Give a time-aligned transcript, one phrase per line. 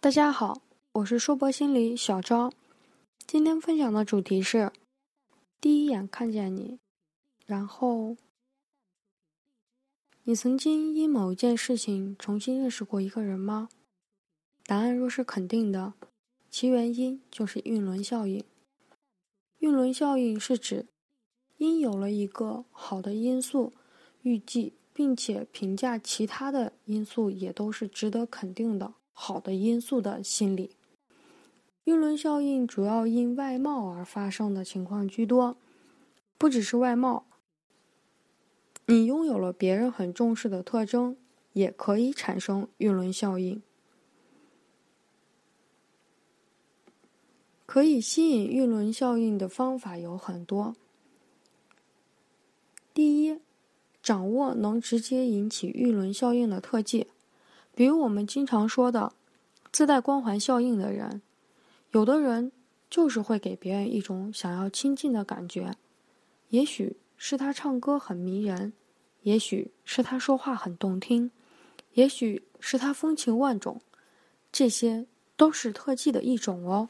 [0.00, 0.62] 大家好，
[0.92, 2.52] 我是硕博心理小昭。
[3.26, 4.70] 今天分享的主题是：
[5.60, 6.78] 第一眼看见你，
[7.44, 8.16] 然后
[10.22, 13.70] 你曾经因某一件事情重新认识过一个人吗？
[14.66, 15.94] 答案若是肯定的，
[16.48, 18.44] 其原因就是晕轮效应。
[19.58, 20.86] 晕轮效应是指
[21.56, 23.72] 因有了一个好的因素，
[24.22, 28.94] 预计并且评价其他的因素也都是值得肯定的。
[29.20, 30.76] 好的因素的心理，
[31.84, 35.56] 晕轮效应主要因外貌而发生的情况居多，
[36.38, 37.26] 不只是外貌，
[38.86, 41.16] 你拥有了别人很重视的特征，
[41.52, 43.60] 也可以产生晕轮效应。
[47.66, 50.76] 可以吸引晕轮效应的方法有很多。
[52.94, 53.40] 第一，
[54.00, 57.08] 掌握能直接引起晕轮效应的特技。
[57.78, 59.12] 比如我们经常说的
[59.70, 61.22] 自带光环效应的人，
[61.92, 62.50] 有的人
[62.90, 65.76] 就是会给别人一种想要亲近的感觉。
[66.48, 68.72] 也许是他唱歌很迷人，
[69.22, 71.30] 也许是他说话很动听，
[71.92, 73.80] 也许是他风情万种，
[74.50, 76.88] 这些都是特技的一种哦。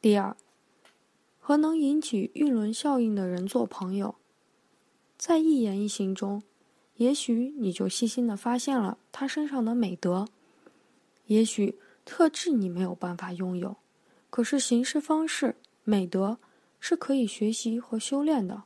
[0.00, 0.36] 第二，
[1.38, 4.16] 和能引起晕轮效应的人做朋友，
[5.16, 6.42] 在一言一行中。
[6.96, 10.26] 也许你就细心的发现了他身上的美德，
[11.26, 13.76] 也许特质你没有办法拥有，
[14.30, 16.38] 可是行事方式、美德
[16.80, 18.62] 是可以学习和修炼的。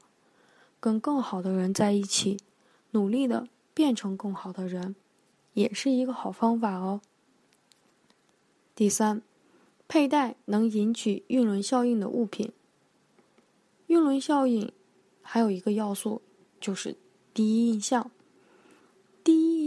[0.79, 2.39] 跟更好的人在一起，
[2.93, 4.95] 努力的变成更好的人，
[5.53, 7.01] 也是一个好方法哦。
[8.75, 9.21] 第三，
[9.89, 12.53] 佩戴能引起晕轮效应的物品。
[13.89, 14.73] 晕轮效应
[15.21, 16.23] 还有一个要素
[16.61, 16.97] 就是
[17.35, 18.11] 第一印象。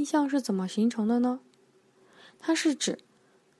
[0.04, 1.40] 印象是怎么形成的呢？
[2.38, 3.00] 它是指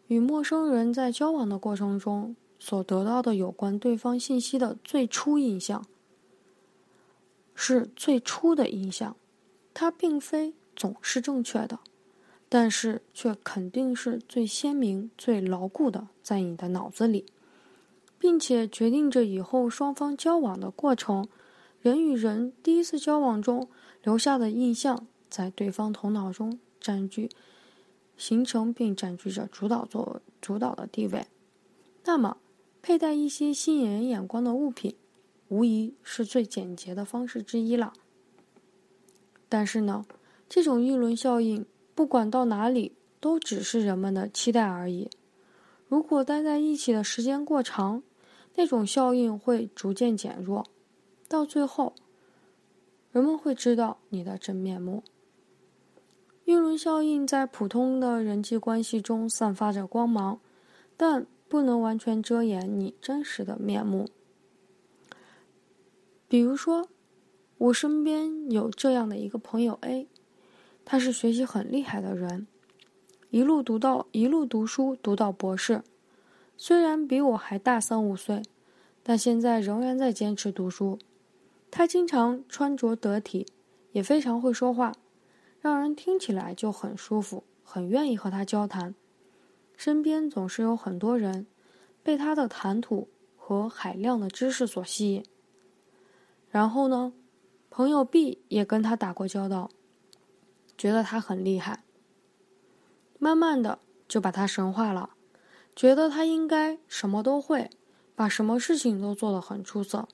[0.08, 5.86] 与陌生人在交往的过程中所得到的有关对方信息的最初印象，
[7.56, 9.16] 是最初的印象。
[9.74, 11.80] 它并非总是正确的，
[12.50, 17.26] 但是却肯定是最鲜明、最牢固的，在你的脑子里，
[18.20, 21.26] 并且决定着以后双方交往的过程。
[21.80, 23.70] 人与人第一次交往中
[24.02, 25.08] 留下的印象。
[25.34, 27.28] 在对方头脑中占据、
[28.16, 31.26] 形成并占据着主导作主导的地位，
[32.04, 32.38] 那么
[32.84, 34.96] 佩戴一些吸引人眼光的物品，
[35.48, 37.94] 无疑是最简洁的方式之一了。
[39.50, 40.06] 但是呢，
[40.48, 45.10] 这种议论效应不管到哪里都只是人们的期待而已。
[45.88, 48.04] 如果待在一起的时间过长，
[48.54, 50.68] 那种效应会逐渐减弱，
[51.28, 51.96] 到最后，
[53.12, 55.04] 人们会知道你的真面目。
[56.46, 60.40] 晕轮效应在普通的人际关系中散发着光芒，
[60.98, 64.10] 但不能完全遮掩你真实的面目。
[66.28, 66.90] 比如说，
[67.58, 70.08] 我身边有这样的一个朋友 A，
[70.84, 72.48] 他是学习很厉害的人，
[73.30, 75.82] 一路读到一路读书读到博士，
[76.58, 78.42] 虽然比我还大三五岁，
[79.02, 81.00] 但现在仍然在坚持读书。
[81.72, 83.46] 他经常穿着得体，
[83.94, 84.92] 也非常会说话。
[85.64, 88.94] 让人听起来就很舒服，很愿意和他交谈。
[89.78, 91.48] 身边总是有很多人
[92.04, 93.08] 被他的谈吐
[93.38, 95.24] 和海量的知识所吸引。
[96.50, 97.14] 然后呢，
[97.70, 99.70] 朋友 B 也跟他打过交道，
[100.78, 101.86] 觉得他很厉害。
[103.18, 105.12] 慢慢的就把他神化了，
[105.74, 107.70] 觉得他应该什么都会，
[108.16, 110.10] 把什么事情都做得很出色。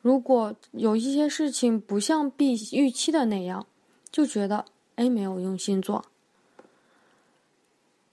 [0.00, 3.66] 如果有一些事情不像 B 预期的那样，
[4.10, 4.64] 就觉得。
[4.98, 6.04] A 没有用心做。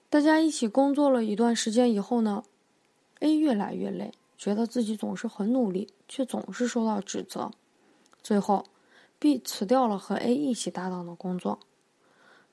[0.08, 2.44] 大家一起工作了一段时间以后呢
[3.18, 7.50] ，A 越来越累，觉得自己总是很努力，却总是受到指责。
[8.22, 8.66] 最后
[9.18, 11.58] ，B 辞掉了和 A 一起搭档的工作。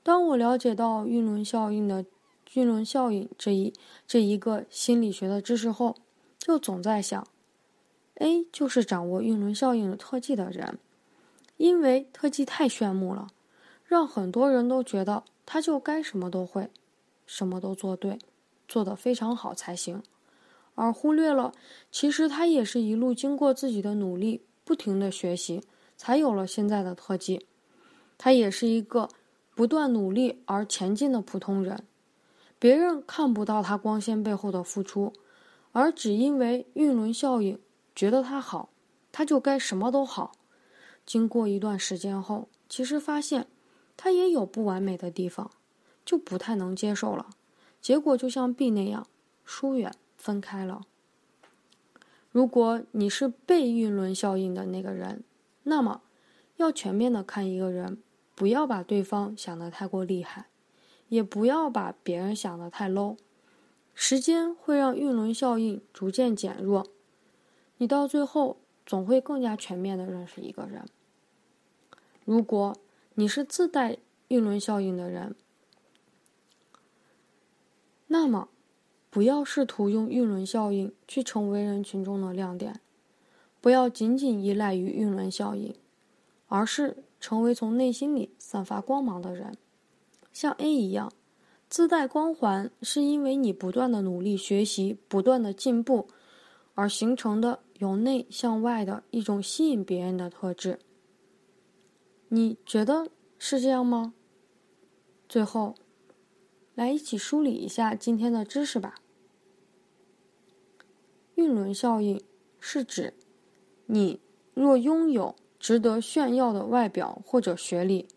[0.01, 2.03] 当我了解到晕轮效应的
[2.55, 3.71] 晕轮效应这一
[4.07, 5.95] 这一个心理学的知识后，
[6.39, 7.25] 就总在想
[8.15, 10.79] ，A 就是掌握晕轮效应的特技的人，
[11.57, 13.27] 因为特技太炫目了。
[13.93, 16.71] 让很多人都觉得他就该什么都会，
[17.27, 18.17] 什么都做对，
[18.67, 20.01] 做得非常好才行，
[20.73, 21.53] 而忽略了
[21.91, 25.61] 其实他也是一路经过自己的努力，不停的学习，
[25.95, 27.45] 才有了现在的特技。
[28.17, 29.09] 他也是一个
[29.53, 31.85] 不断努力而前进的普通人，
[32.57, 35.13] 别人看不到他光鲜背后的付出，
[35.71, 37.59] 而只因为晕轮效应，
[37.93, 38.69] 觉得他好，
[39.11, 40.31] 他就该什么都好。
[41.05, 43.45] 经过一段时间后，其实发现。
[43.95, 45.51] 他也有不完美的地方，
[46.03, 47.29] 就不太能接受了，
[47.81, 49.07] 结果就像 B 那样
[49.45, 50.81] 疏远分开了。
[52.31, 55.23] 如果你是被运轮效应的那个人，
[55.63, 56.01] 那么
[56.57, 58.01] 要全面的看一个人，
[58.33, 60.47] 不要把对方想得太过厉害，
[61.09, 63.17] 也不要把别人想得太 low。
[63.93, 66.87] 时间会让运轮效应逐渐减弱，
[67.77, 70.85] 你到最后总会更加全面的认识一个人。
[72.25, 72.75] 如果
[73.15, 73.97] 你是自带
[74.29, 75.35] 运轮效应的人，
[78.07, 78.49] 那么
[79.09, 82.79] 不要试图用运轮效应去成为人群中的亮点，
[83.61, 85.75] 不要仅仅依赖于运轮效应，
[86.47, 89.55] 而是成为从内心里散发光芒的人，
[90.31, 91.11] 像 A 一样。
[91.69, 96.07] 自带光环，是因为你不断的努力学习、不断的进步，
[96.75, 100.77] 而形成的由内向外的一种吸引别人的特质。
[102.35, 104.15] 你觉得是这样吗？
[105.29, 105.75] 最后，
[106.73, 108.95] 来一起梳理一下今天的知识吧。
[111.35, 112.19] 运轮效应
[112.59, 113.13] 是指，
[113.85, 114.19] 你
[114.55, 118.07] 若拥有值得炫耀的外表或者学历，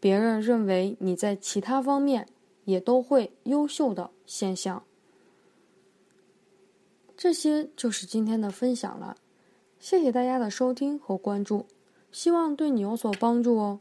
[0.00, 2.26] 别人认为你在其他方面。
[2.64, 4.84] 也都会优秀的现象。
[7.16, 9.16] 这些就是今天的分享了，
[9.80, 11.64] 谢谢大家的收听和关注，
[12.10, 13.78] 希望对你有所帮助哦。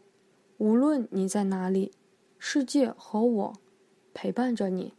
[0.57, 1.91] 无论你在哪里，
[2.37, 3.53] 世界和我
[4.13, 4.93] 陪伴着你，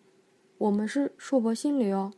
[0.58, 2.12] 我们是硕博心理哦。